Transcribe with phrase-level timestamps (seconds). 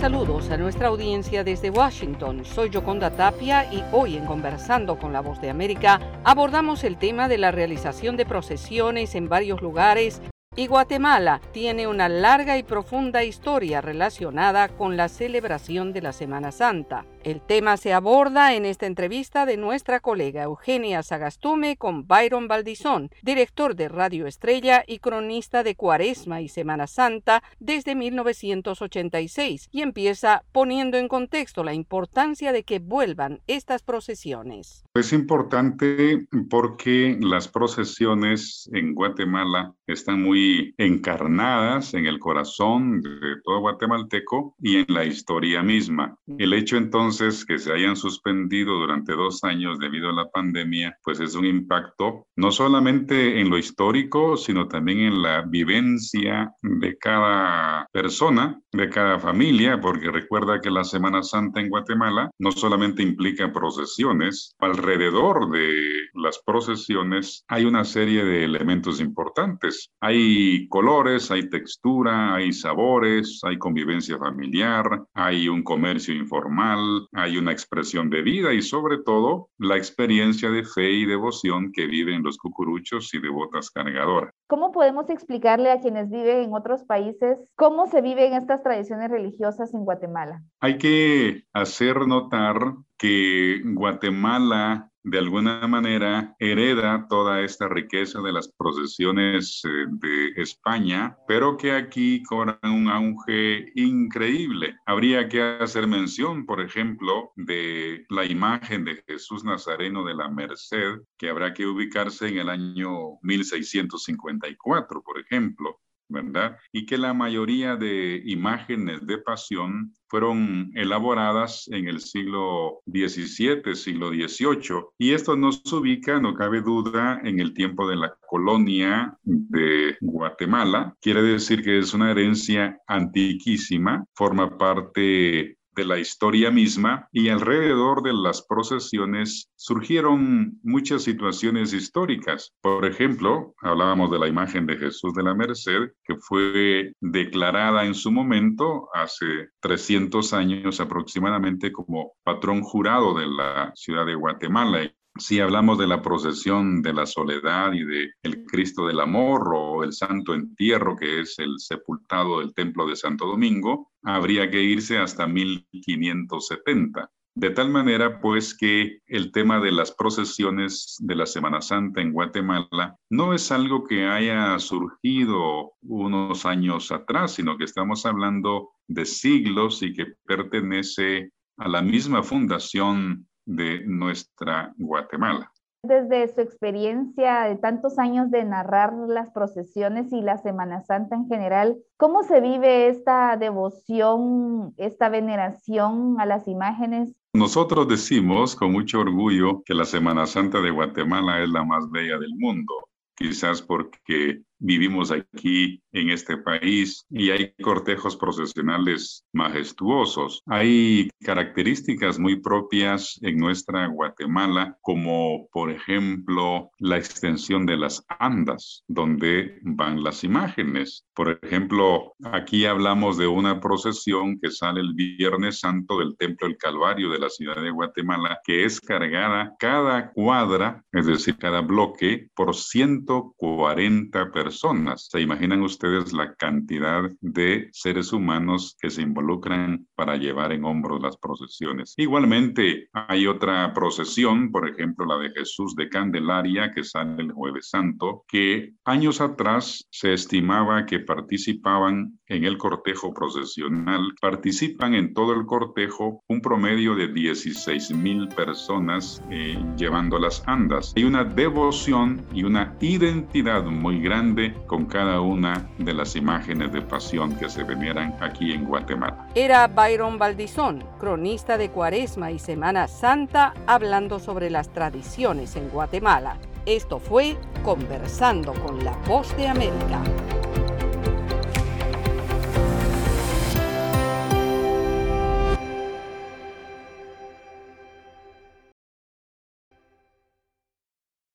[0.00, 2.46] saludos a nuestra audiencia desde Washington.
[2.46, 7.28] Soy Yoconda Tapia y hoy en Conversando con la Voz de América abordamos el tema
[7.28, 10.22] de la realización de procesiones en varios lugares
[10.56, 16.50] y Guatemala tiene una larga y profunda historia relacionada con la celebración de la Semana
[16.50, 17.04] Santa.
[17.22, 23.10] El tema se aborda en esta entrevista de nuestra colega Eugenia Sagastume con Byron Valdizón,
[23.22, 30.44] director de Radio Estrella y cronista de Cuaresma y Semana Santa desde 1986, y empieza
[30.50, 34.82] poniendo en contexto la importancia de que vuelvan estas procesiones.
[34.94, 43.10] Es importante porque las procesiones en Guatemala están muy encarnadas en el corazón de
[43.44, 46.16] todo guatemalteco y en la historia misma.
[46.38, 50.96] El hecho entonces entonces que se hayan suspendido durante dos años debido a la pandemia,
[51.02, 56.96] pues es un impacto no solamente en lo histórico, sino también en la vivencia de
[56.98, 63.02] cada persona, de cada familia, porque recuerda que la Semana Santa en Guatemala no solamente
[63.02, 69.90] implica procesiones, alrededor de las procesiones hay una serie de elementos importantes.
[70.00, 77.52] Hay colores, hay textura, hay sabores, hay convivencia familiar, hay un comercio informal, hay una
[77.52, 82.38] expresión de vida y sobre todo la experiencia de fe y devoción que viven los
[82.38, 84.32] cucuruchos y devotas cargadoras.
[84.46, 89.72] ¿Cómo podemos explicarle a quienes viven en otros países cómo se viven estas tradiciones religiosas
[89.74, 90.42] en Guatemala?
[90.60, 98.48] Hay que hacer notar que Guatemala de alguna manera hereda toda esta riqueza de las
[98.48, 104.76] procesiones eh, de España, pero que aquí cobran un auge increíble.
[104.86, 111.00] Habría que hacer mención, por ejemplo, de la imagen de Jesús Nazareno de la Merced,
[111.16, 116.58] que habrá que ubicarse en el año 1654, por ejemplo ¿verdad?
[116.72, 124.10] Y que la mayoría de imágenes de pasión fueron elaboradas en el siglo XVII, siglo
[124.10, 124.84] XVIII.
[124.98, 130.96] Y esto nos ubica, no cabe duda, en el tiempo de la colonia de Guatemala.
[131.00, 138.02] Quiere decir que es una herencia antiquísima, forma parte de la historia misma y alrededor
[138.02, 142.52] de las procesiones surgieron muchas situaciones históricas.
[142.60, 147.94] Por ejemplo, hablábamos de la imagen de Jesús de la Merced, que fue declarada en
[147.94, 154.84] su momento, hace 300 años aproximadamente, como patrón jurado de la ciudad de Guatemala
[155.20, 159.84] si hablamos de la procesión de la soledad y de el Cristo del Amor o
[159.84, 164.98] el Santo Entierro, que es el sepultado del Templo de Santo Domingo, habría que irse
[164.98, 167.10] hasta 1570.
[167.36, 172.12] De tal manera, pues, que el tema de las procesiones de la Semana Santa en
[172.12, 179.06] Guatemala no es algo que haya surgido unos años atrás, sino que estamos hablando de
[179.06, 185.52] siglos y que pertenece a la misma fundación de nuestra Guatemala.
[185.82, 191.26] Desde su experiencia de tantos años de narrar las procesiones y la Semana Santa en
[191.26, 197.14] general, ¿cómo se vive esta devoción, esta veneración a las imágenes?
[197.32, 202.18] Nosotros decimos con mucho orgullo que la Semana Santa de Guatemala es la más bella
[202.18, 202.74] del mundo,
[203.16, 210.42] quizás porque vivimos aquí en este país y hay cortejos procesionales majestuosos.
[210.46, 218.84] Hay características muy propias en nuestra Guatemala, como por ejemplo la extensión de las andas,
[218.86, 221.06] donde van las imágenes.
[221.14, 226.58] Por ejemplo, aquí hablamos de una procesión que sale el Viernes Santo del Templo del
[226.58, 232.28] Calvario de la ciudad de Guatemala, que es cargada cada cuadra, es decir, cada bloque,
[232.34, 240.16] por 140 personas ¿Se imaginan ustedes la cantidad de seres humanos que se involucran para
[240.16, 241.94] llevar en hombros las procesiones?
[241.96, 247.68] Igualmente, hay otra procesión, por ejemplo, la de Jesús de Candelaria, que sale el jueves
[247.68, 255.34] santo, que años atrás se estimaba que participaban en el cortejo procesional, participan en todo
[255.34, 260.92] el cortejo un promedio de 16 mil personas eh, llevando las andas.
[260.96, 266.82] Hay una devoción y una identidad muy grande con cada una de las imágenes de
[266.82, 269.28] pasión que se veneran aquí en Guatemala.
[269.34, 276.38] Era Byron Valdizón, cronista de Cuaresma y Semana Santa, hablando sobre las tradiciones en Guatemala.
[276.66, 280.02] Esto fue Conversando con la Voz de América.